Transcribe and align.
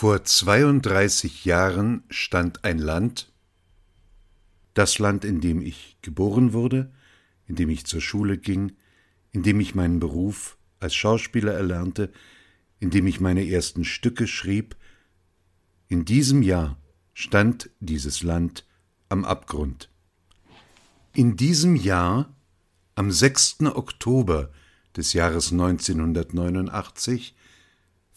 Vor 0.00 0.24
32 0.24 1.44
Jahren 1.44 2.04
stand 2.08 2.64
ein 2.64 2.78
Land, 2.78 3.30
das 4.72 4.98
Land, 4.98 5.26
in 5.26 5.42
dem 5.42 5.60
ich 5.60 5.98
geboren 6.00 6.54
wurde, 6.54 6.90
in 7.46 7.54
dem 7.54 7.68
ich 7.68 7.84
zur 7.84 8.00
Schule 8.00 8.38
ging, 8.38 8.72
in 9.30 9.42
dem 9.42 9.60
ich 9.60 9.74
meinen 9.74 10.00
Beruf 10.00 10.56
als 10.78 10.94
Schauspieler 10.94 11.52
erlernte, 11.52 12.10
in 12.78 12.88
dem 12.88 13.06
ich 13.06 13.20
meine 13.20 13.46
ersten 13.46 13.84
Stücke 13.84 14.26
schrieb, 14.26 14.74
in 15.88 16.06
diesem 16.06 16.40
Jahr 16.40 16.78
stand 17.12 17.68
dieses 17.80 18.22
Land 18.22 18.64
am 19.10 19.26
Abgrund. 19.26 19.90
In 21.12 21.36
diesem 21.36 21.76
Jahr, 21.76 22.34
am 22.94 23.10
6. 23.10 23.64
Oktober 23.66 24.48
des 24.96 25.12
Jahres 25.12 25.52
1989, 25.52 27.34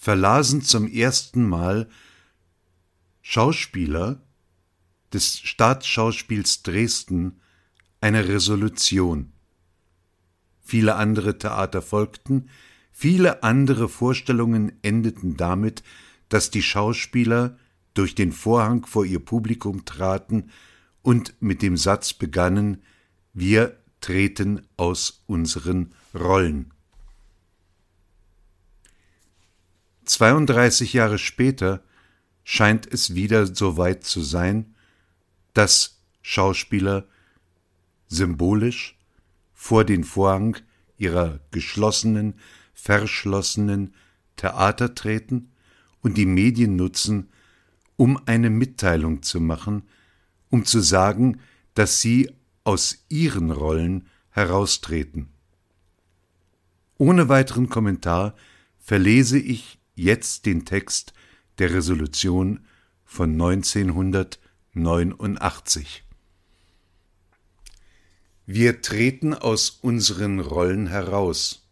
verlasen 0.04 0.62
zum 0.62 0.92
ersten 0.92 1.48
Mal 1.48 1.88
Schauspieler 3.22 4.22
des 5.14 5.40
Staatsschauspiels 5.40 6.62
Dresden 6.62 7.40
eine 8.02 8.27
Resolution. 8.27 9.32
Viele 10.62 10.96
andere 10.96 11.38
Theater 11.38 11.82
folgten, 11.82 12.50
viele 12.91 13.44
andere 13.44 13.88
Vorstellungen 13.88 14.74
endeten 14.82 15.38
damit, 15.38 15.84
dass 16.27 16.52
die 16.52 16.63
Schauspieler 16.63 17.58
durch 17.94 18.13
den 18.13 18.34
Vorhang 18.34 18.85
vor 18.85 19.05
ihr 19.05 19.24
Publikum 19.24 19.85
traten 19.85 20.49
und 21.02 21.34
mit 21.40 21.62
dem 21.62 21.77
Satz 21.77 22.13
begannen 22.13 22.84
Wir 23.32 23.77
treten 24.02 24.68
aus 24.76 25.24
unseren 25.27 25.96
Rollen. 26.13 26.73
32 30.13 30.94
Jahre 30.94 31.17
später 31.17 31.84
scheint 32.44 32.85
es 32.85 33.16
wieder 33.16 33.48
so 33.48 33.77
weit 33.77 34.04
zu 34.04 34.21
sein, 34.21 34.76
dass 35.54 36.04
Schauspieler 36.21 37.07
symbolisch 38.07 38.99
vor 39.54 39.85
den 39.85 40.04
Vorhang 40.04 40.57
ihrer 40.98 41.40
geschlossenen, 41.49 42.35
verschlossenen 42.76 43.96
Theater 44.35 44.93
treten 44.93 45.51
und 46.01 46.16
die 46.16 46.27
Medien 46.27 46.76
nutzen, 46.76 47.32
um 47.95 48.21
eine 48.27 48.51
Mitteilung 48.51 49.23
zu 49.23 49.40
machen, 49.41 49.82
um 50.51 50.63
zu 50.63 50.79
sagen, 50.82 51.40
dass 51.73 52.01
sie 52.01 52.32
aus 52.63 53.04
ihren 53.10 53.49
Rollen 53.49 54.07
heraustreten. 54.29 55.29
Ohne 56.99 57.29
weiteren 57.29 57.68
Kommentar 57.70 58.35
verlese 58.77 59.40
ich 59.40 59.79
jetzt 59.96 60.46
den 60.46 60.66
Text 60.66 61.13
der 61.60 61.74
Resolution 61.74 62.66
von 63.05 63.32
1989. 63.34 66.03
Wir 68.46 68.81
treten 68.81 69.34
aus 69.34 69.69
unseren 69.69 70.41
Rollen 70.41 70.88
heraus. 70.88 71.69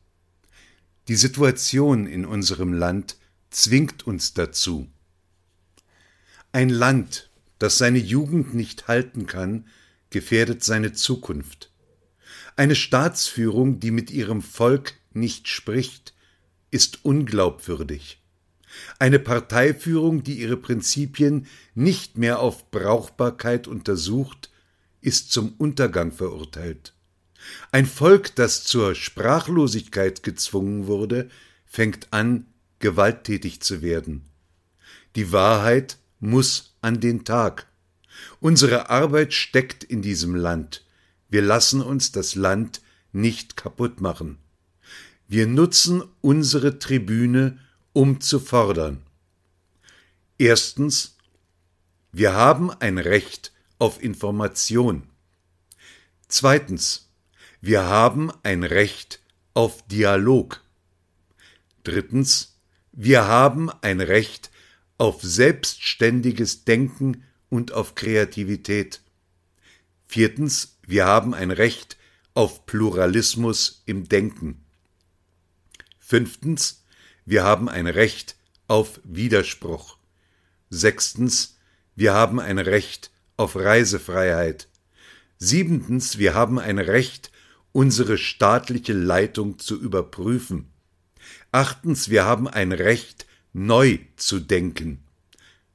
Die 1.07 1.15
Situation 1.15 2.07
in 2.07 2.25
unserem 2.25 2.73
Land 2.73 3.17
zwingt 3.49 4.07
uns 4.07 4.33
dazu. 4.33 4.89
Ein 6.53 6.69
Land, 6.69 7.29
das 7.59 7.77
seine 7.77 7.97
Jugend 7.97 8.53
nicht 8.53 8.87
halten 8.87 9.25
kann, 9.25 9.67
gefährdet 10.09 10.63
seine 10.63 10.93
Zukunft. 10.93 11.71
Eine 12.55 12.75
Staatsführung, 12.75 13.79
die 13.79 13.91
mit 13.91 14.11
ihrem 14.11 14.41
Volk 14.41 14.93
nicht 15.11 15.47
spricht, 15.47 16.13
ist 16.71 17.05
unglaubwürdig. 17.05 18.21
Eine 18.99 19.19
Parteiführung, 19.19 20.23
die 20.23 20.39
ihre 20.39 20.57
Prinzipien 20.57 21.47
nicht 21.75 22.17
mehr 22.17 22.39
auf 22.39 22.71
Brauchbarkeit 22.71 23.67
untersucht, 23.67 24.49
ist 25.01 25.31
zum 25.31 25.53
Untergang 25.57 26.11
verurteilt. 26.11 26.93
Ein 27.71 27.85
Volk, 27.85 28.35
das 28.35 28.63
zur 28.63 28.95
Sprachlosigkeit 28.95 30.23
gezwungen 30.23 30.87
wurde, 30.87 31.29
fängt 31.65 32.13
an, 32.13 32.45
gewalttätig 32.79 33.61
zu 33.61 33.81
werden. 33.81 34.29
Die 35.15 35.31
Wahrheit 35.31 35.97
muss 36.19 36.75
an 36.81 36.99
den 36.99 37.25
Tag. 37.25 37.67
Unsere 38.39 38.89
Arbeit 38.89 39.33
steckt 39.33 39.83
in 39.83 40.01
diesem 40.01 40.35
Land. 40.35 40.85
Wir 41.29 41.41
lassen 41.41 41.81
uns 41.81 42.11
das 42.11 42.35
Land 42.35 42.81
nicht 43.11 43.57
kaputt 43.57 44.01
machen. 44.01 44.37
Wir 45.33 45.47
nutzen 45.47 46.03
unsere 46.19 46.77
Tribüne, 46.77 47.57
um 47.93 48.19
zu 48.19 48.37
fordern. 48.37 49.01
Erstens, 50.37 51.15
wir 52.11 52.33
haben 52.33 52.69
ein 52.69 52.97
Recht 52.97 53.53
auf 53.79 54.03
Information. 54.03 55.03
Zweitens, 56.27 57.07
wir 57.61 57.85
haben 57.85 58.29
ein 58.43 58.65
Recht 58.65 59.21
auf 59.53 59.87
Dialog. 59.87 60.65
Drittens, 61.85 62.57
wir 62.91 63.25
haben 63.25 63.69
ein 63.69 64.01
Recht 64.01 64.51
auf 64.97 65.21
selbstständiges 65.21 66.65
Denken 66.65 67.23
und 67.47 67.71
auf 67.71 67.95
Kreativität. 67.95 68.99
Viertens, 70.07 70.77
wir 70.85 71.05
haben 71.05 71.33
ein 71.33 71.51
Recht 71.51 71.95
auf 72.33 72.65
Pluralismus 72.65 73.81
im 73.85 74.09
Denken. 74.09 74.65
Fünftens, 76.11 76.83
wir 77.23 77.45
haben 77.45 77.69
ein 77.69 77.87
Recht 77.87 78.35
auf 78.67 78.99
Widerspruch. 79.05 79.95
Sechstens, 80.69 81.57
wir 81.95 82.13
haben 82.13 82.41
ein 82.41 82.59
Recht 82.59 83.11
auf 83.37 83.55
Reisefreiheit. 83.55 84.67
Siebentens, 85.37 86.17
wir 86.17 86.33
haben 86.33 86.59
ein 86.59 86.79
Recht, 86.79 87.31
unsere 87.71 88.17
staatliche 88.17 88.91
Leitung 88.91 89.57
zu 89.57 89.79
überprüfen. 89.79 90.73
Achtens, 91.53 92.09
wir 92.09 92.25
haben 92.25 92.49
ein 92.49 92.73
Recht, 92.73 93.25
neu 93.53 93.99
zu 94.17 94.41
denken. 94.41 95.05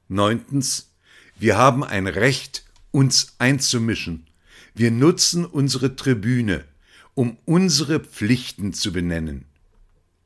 Neuntens, 0.07 0.93
wir 1.39 1.57
haben 1.57 1.83
ein 1.83 2.05
Recht, 2.05 2.63
uns 2.91 3.33
einzumischen. 3.39 4.27
Wir 4.75 4.91
nutzen 4.91 5.45
unsere 5.45 5.95
Tribüne, 5.95 6.63
um 7.15 7.39
unsere 7.45 7.99
Pflichten 7.99 8.73
zu 8.73 8.93
benennen. 8.93 9.46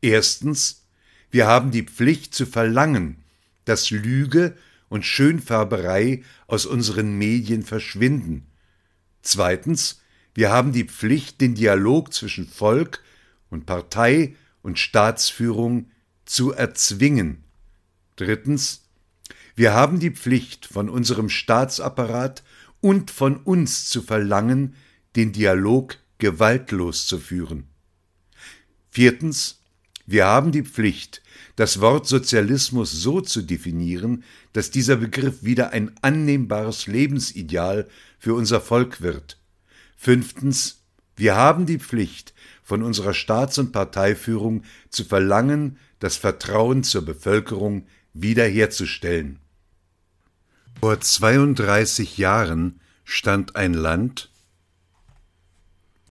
Erstens, 0.01 0.88
wir 1.29 1.47
haben 1.47 1.72
die 1.72 1.84
Pflicht 1.84 2.35
zu 2.35 2.45
verlangen, 2.45 3.23
dass 3.66 3.91
Lüge 3.91 4.57
und 4.89 5.06
Schönfärberei 5.06 6.23
aus 6.47 6.66
unseren 6.66 7.17
Medien 7.17 7.63
verschwinden. 7.63 8.47
Zweitens, 9.22 10.01
wir 10.34 10.51
haben 10.51 10.73
die 10.73 10.85
Pflicht, 10.85 11.39
den 11.39 11.56
Dialog 11.56 12.13
zwischen 12.13 12.47
Volk 12.47 13.03
und 13.50 13.66
Partei 13.66 14.35
und 14.62 14.79
Staatsführung 14.79 15.91
zu 16.25 16.51
erzwingen. 16.51 17.44
Drittens, 18.16 18.83
wir 19.56 19.73
haben 19.73 20.00
die 20.00 20.12
Pflicht, 20.12 20.66
von 20.66 20.89
unserem 20.89 21.29
Staatsapparat 21.29 22.44
und 22.79 23.12
von 23.12 23.38
uns 23.38 23.89
zu 23.89 24.01
verlangen, 24.01 24.75
den 25.16 25.31
Dialog 25.31 25.97
gewaltlos 26.18 27.06
zu 27.07 27.19
führen. 27.19 27.68
Viertens, 28.89 29.60
wir 30.11 30.25
haben 30.25 30.51
die 30.51 30.63
Pflicht, 30.63 31.22
das 31.55 31.81
Wort 31.81 32.07
Sozialismus 32.07 32.91
so 32.91 33.22
zu 33.22 33.41
definieren, 33.41 34.23
dass 34.53 34.72
dieser 34.72 34.95
Begriff 34.95 35.44
wieder 35.44 35.72
ein 35.72 35.91
annehmbares 36.01 36.88
Lebensideal 36.88 37.88
für 38.19 38.33
unser 38.33 38.61
Volk 38.61 39.01
wird. 39.01 39.38
Fünftens, 39.97 40.81
wir 41.16 41.35
haben 41.35 41.66
die 41.66 41.79
Pflicht, 41.79 42.33
von 42.63 42.83
unserer 42.83 43.13
Staats- 43.13 43.57
und 43.57 43.71
Parteiführung 43.73 44.63
zu 44.89 45.03
verlangen, 45.03 45.77
das 46.00 46.16
Vertrauen 46.16 46.83
zur 46.83 47.03
Bevölkerung 47.03 47.85
wiederherzustellen. 48.13 49.39
Vor 50.80 51.00
32 51.00 52.18
Jahren 52.18 52.80
stand 53.03 53.56
ein 53.56 53.74
Land, 53.74 54.31